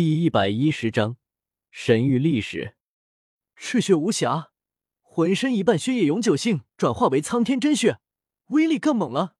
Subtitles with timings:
[0.00, 1.16] 第一百一十章
[1.72, 2.76] 神域历史。
[3.56, 4.52] 赤血无瑕，
[5.00, 7.98] 浑身一半血液永久性转化为苍天真血，
[8.50, 9.34] 威力更猛了。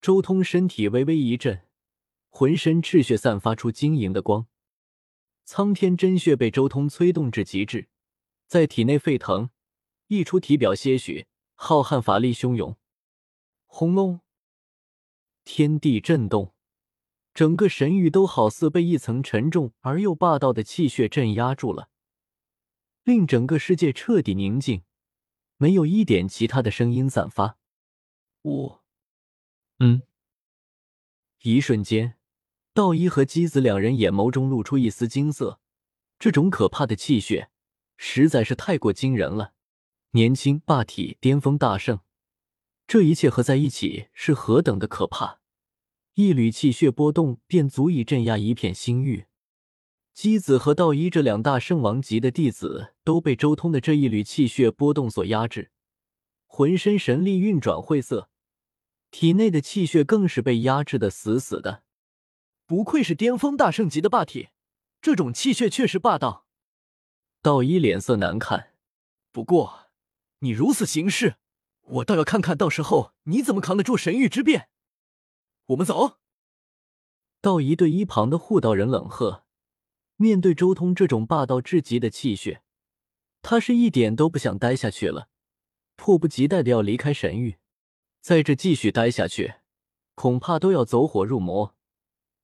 [0.00, 1.68] 周通身体微微一震，
[2.30, 4.48] 浑身赤血散发出晶莹的光。
[5.44, 7.88] 苍天真血被周通催动至极致，
[8.48, 9.50] 在体内沸腾，
[10.08, 12.76] 溢出体表些许，浩瀚法力汹涌。
[13.66, 14.18] 轰隆！
[15.44, 16.52] 天地震动。
[17.32, 21.88] 整个神域都好似被一层沉重而又霸道的气血镇压住了，
[23.04, 24.82] 令整个世界彻底宁静，
[25.56, 27.56] 没有一点其他的声音散发。
[28.42, 28.84] 我，
[29.78, 30.02] 嗯，
[31.42, 32.16] 一瞬间，
[32.74, 35.60] 道一和姬子两人眼眸中露出一丝惊色。
[36.18, 37.50] 这种可怕的气血
[37.96, 39.54] 实在是太过惊人了，
[40.10, 42.00] 年轻、霸体、巅峰、大圣，
[42.86, 45.39] 这一切合在一起是何等的可怕！
[46.14, 49.26] 一缕气血波动便足以镇压一片星域。
[50.12, 55.70] 姬子和道一这两大圣王级的弟子都被周通的这一缕气血波动所压制，
[56.46, 58.28] 浑身神力运转晦涩，
[59.10, 61.84] 体内的气血更是被压制的死死的。
[62.66, 64.48] 不愧是巅峰大圣级的霸体，
[65.00, 66.46] 这种气血确实霸道。
[67.40, 68.74] 道一脸色难看，
[69.32, 69.86] 不过
[70.40, 71.36] 你如此行事，
[71.80, 74.68] 我倒要看看到时候你怎么扛得住神域之变。
[75.70, 76.18] 我们走。
[77.40, 79.44] 道一对一旁的护道人冷喝
[80.16, 82.62] ：“面对周通这种霸道至极的气血，
[83.40, 85.28] 他是一点都不想待下去了，
[85.96, 87.58] 迫不及待的要离开神域。
[88.20, 89.54] 在这继续待下去，
[90.14, 91.76] 恐怕都要走火入魔。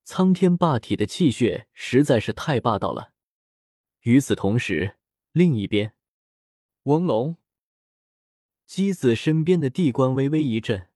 [0.05, 3.13] 苍天霸体的气血实在是太霸道了。”
[4.03, 4.97] 与此同时，
[5.33, 5.95] 另一边，
[6.85, 7.37] 翁龙
[8.65, 10.89] 姬子身边的地关微微一震。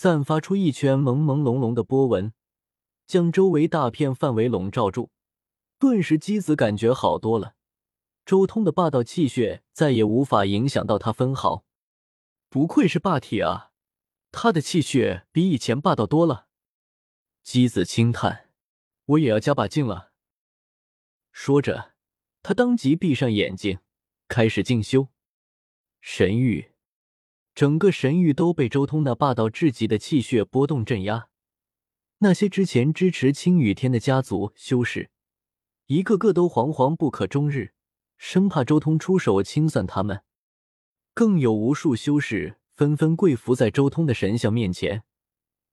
[0.00, 2.32] 散发出一圈朦朦胧胧的波纹，
[3.04, 5.10] 将周围大片范围笼罩住。
[5.76, 7.56] 顿时，姬子感觉好多了。
[8.24, 11.64] 周通的霸道气血再也无法影响到他分毫。
[12.48, 13.72] 不愧是霸体啊，
[14.30, 16.46] 他的气血比以前霸道多了。
[17.42, 18.50] 姬子轻叹
[19.06, 20.12] ：“我也要加把劲了。”
[21.32, 21.94] 说着，
[22.44, 23.80] 他当即闭上眼睛，
[24.28, 25.08] 开始静修
[26.00, 26.70] 神域。
[27.58, 31.28] 整个神域都被周通那霸道至极的气血波动镇压，
[32.18, 35.10] 那些之前支持青羽天的家族修士，
[35.86, 37.72] 一个个都惶惶不可终日，
[38.16, 40.22] 生怕周通出手清算他们。
[41.14, 45.02] 更有无数修士纷纷跪伏在周通的神像面前，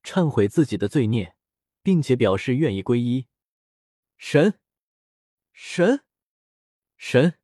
[0.02, 1.36] 忏悔自己的罪孽，
[1.84, 3.28] 并且表示愿意皈依
[4.18, 4.56] 神。
[5.54, 6.04] 神，
[6.98, 7.36] 神，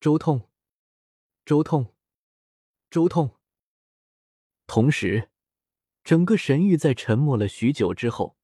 [0.00, 0.50] 周通，
[1.44, 1.91] 周通。
[2.92, 3.30] 周通。
[4.66, 5.30] 同时，
[6.04, 8.36] 整个神域在沉默了许久之后，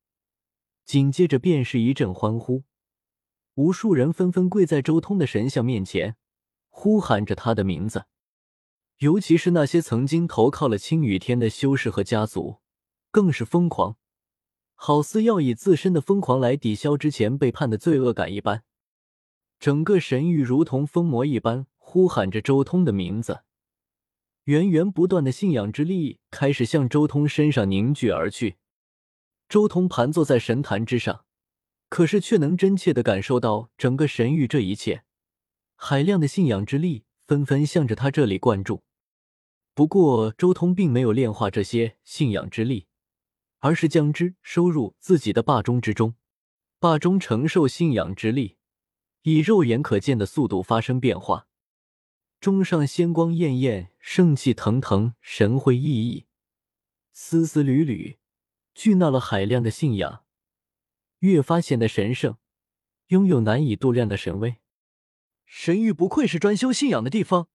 [0.86, 2.64] 紧接着便是一阵欢呼，
[3.56, 6.16] 无数人纷纷跪在周通的神像面前，
[6.70, 8.06] 呼喊着他的名字。
[9.00, 12.60] 尤其是那些曾经投靠了青羽天的修士和家族，
[13.10, 13.98] 更是疯狂，
[14.74, 18.64] 好似要以自身的疯狂来抵消之前背叛的罪恶感一般。
[19.60, 23.42] 整个神域如同疯魔一般，呼喊着周通的名字。
[24.48, 28.56] 源源不断的信仰之力开始向周通身上凝聚而去。
[29.46, 31.26] 周通盘坐在神坛之上，
[31.90, 35.04] 可是却能真切的感受到整个神域这一切
[35.76, 38.82] 海量的信仰之力纷纷向着他这里灌注。
[39.74, 42.86] 不过，周通并没有炼化这些信仰之力，
[43.58, 46.14] 而是将之收入自己的霸中之中。
[46.80, 48.56] 霸中承受信仰之力，
[49.24, 51.47] 以肉眼可见的速度发生变化。
[52.40, 56.26] 钟上仙光艳艳，圣气腾腾，神辉熠熠，
[57.12, 58.18] 丝丝缕缕，
[58.74, 60.24] 聚纳了海量的信仰，
[61.18, 62.36] 越发显得神圣，
[63.08, 64.58] 拥有难以度量的神威。
[65.46, 67.48] 神域不愧是专修信仰的地方，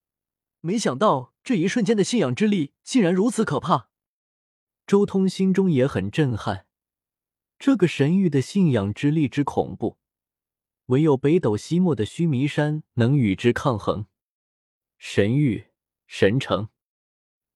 [0.60, 3.88] 没想到这一瞬间的信仰之力竟然如此可怕。
[4.86, 6.66] 周通心中也很震撼，
[7.58, 9.96] 这个神域的信仰之力之恐怖，
[10.86, 14.04] 唯有北斗西漠的须弥山能与之抗衡。
[15.06, 15.66] 神域
[16.06, 16.70] 神城，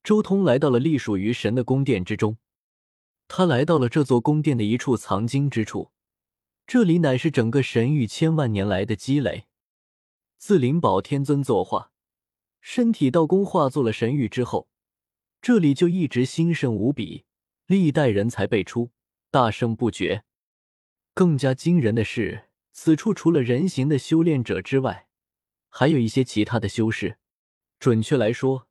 [0.05, 2.37] 周通来到了隶属于神的宫殿之中。
[3.27, 5.91] 他来到了这座宫殿的一处藏经之处，
[6.67, 9.47] 这里乃是整个神域千万年来的积累。
[10.37, 11.91] 自灵宝天尊作化，
[12.61, 14.69] 身体道宫化作了神域之后，
[15.41, 17.25] 这里就一直兴盛无比，
[17.67, 18.91] 历代人才辈出，
[19.31, 20.23] 大圣不绝。
[21.15, 25.09] 更加惊人的是，此处除了人形的修炼者之外，
[25.71, 27.17] 还有一些其他的修士。
[27.79, 28.69] 准确来说，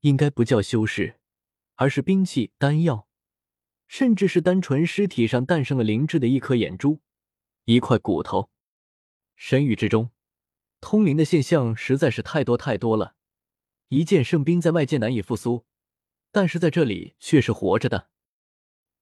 [0.00, 1.18] 应该不叫修士，
[1.74, 3.08] 而是兵器、丹药，
[3.88, 7.00] 甚至是单纯尸体上诞生了灵智的一颗眼珠，
[7.64, 8.50] 一块骨头。
[9.34, 10.10] 神域之中，
[10.80, 13.16] 通灵的现象实在是太多太多了。
[13.88, 15.64] 一件圣兵在外界难以复苏，
[16.30, 18.10] 但是在这里却是活着的。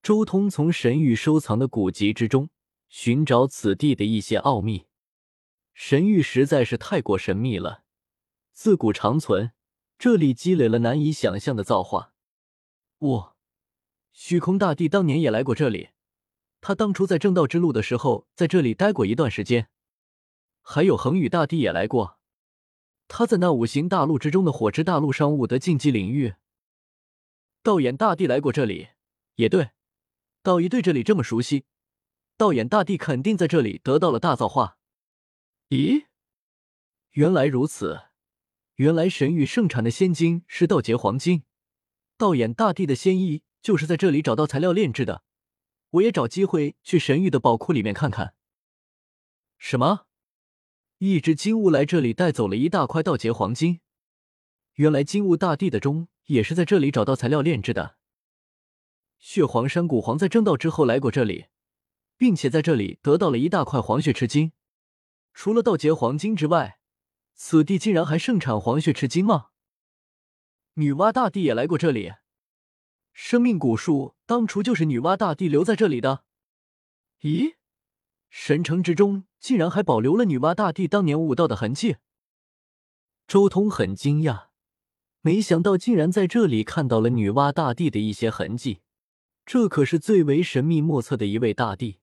[0.03, 2.51] 周通从神域收藏的古籍之中
[2.89, 4.87] 寻找此地的一些奥秘。
[5.75, 7.83] 神域实在是太过神秘了，
[8.57, 9.53] 自古长存，
[9.99, 12.15] 这里积累了难以想象的造化。
[12.97, 13.37] 我，
[14.13, 15.91] 虚空大帝当年也来过这里，
[16.63, 19.69] 他当初在正道之路的时候，在这里待过一段时间。
[20.63, 22.19] 还有恒宇大帝也来过，
[23.09, 26.37] 他在那五行大陆之中的火之大陆上悟得禁忌领域。
[27.63, 28.89] 道眼大帝来过这里，
[29.35, 29.73] 也对，
[30.43, 31.67] 道一对这里这么熟悉，
[32.39, 34.79] 道眼大帝肯定在这里得到了大造化。
[35.69, 36.07] 咦，
[37.11, 38.01] 原来如此，
[38.77, 41.45] 原来神域盛产的仙金是道劫黄金。
[42.19, 45.23] 道眼大帝的仙衣就是在这里找到材料炼制的，
[45.91, 48.35] 我也找机会去神域的宝库里面看看。
[49.57, 50.07] 什么？
[50.99, 53.81] 一只金乌来这里带走了一大块道劫黄金？
[54.75, 57.97] 原来金乌大帝的钟也是在这里找到材料炼制的。
[59.19, 61.47] 血皇山古皇在正道之后来过这里，
[62.19, 64.53] 并且在这里得到了一大块黄血赤金。
[65.33, 66.79] 除了道劫黄金之外，
[67.37, 69.49] 此地竟然还盛产黄血赤金吗？
[70.75, 72.15] 女娲大帝也来过这里，
[73.13, 76.25] 生命古树当初就是女娲大帝留在这里的。
[77.21, 77.57] 咦，
[78.31, 81.97] 神城之中竟然还保留了女娲大帝当年悟道的痕迹。
[83.29, 84.47] 周通很惊讶，
[85.21, 88.81] 没想到竟然在这里看到了女娲大帝的一些痕迹。
[89.45, 91.99] 这可是最为神秘莫测的一位大帝，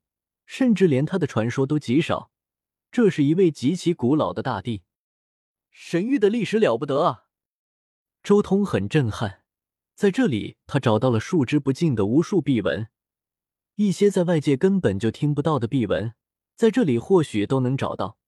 [0.45, 2.31] 甚至连他的传说都极少。
[2.91, 4.83] 这是一位极其古老的大帝，
[5.75, 7.23] 神域的历史了不得啊！
[8.21, 9.41] 周通很震撼，
[9.95, 12.87] 在这里他找到了数之不尽的无数秘文，
[13.75, 16.13] 一些在外界根本就听不到的秘文，
[16.55, 18.19] 在这里或许都能找到。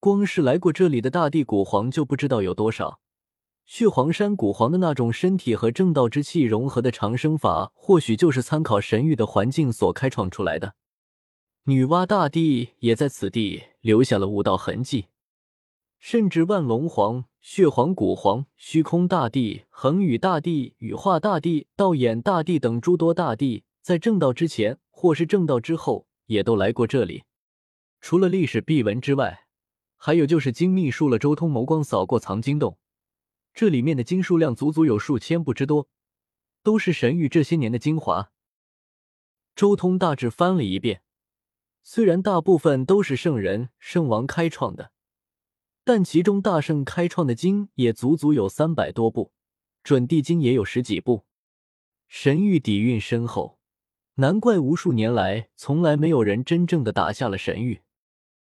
[0.00, 2.98] 光是来过这里的大地古皇就不知道有多少。
[3.66, 10.74] 血皇山古皇的那种身体和正道之气融合的长生法，或许就是参考神域的环境所开创出来的。
[11.64, 15.08] 女娲大帝也在此地留下了悟道痕迹。
[16.04, 27.24] 甚至万龙皇、血皇、古皇、虚空大帝、恒宇大帝、羽化大帝、道眼大帝等诸多大帝，在正道之前或是正道之后，也都来过这里。
[28.02, 29.46] 除了历史秘文之外，
[29.96, 31.18] 还有就是金秘术了。
[31.18, 32.76] 周通眸光扫过藏经洞，
[33.54, 35.88] 这里面的经数量足足有数千部之多，
[36.62, 38.30] 都是神域这些年的精华。
[39.56, 41.00] 周通大致翻了一遍，
[41.82, 44.90] 虽然大部分都是圣人、圣王开创的。
[45.86, 49.32] 但其中大圣开创的经也足足有三百多部，
[49.82, 51.26] 准地经也有十几部，
[52.08, 53.58] 神域底蕴深厚，
[54.14, 57.83] 难怪无数年来从来没有人真正的打下了神域。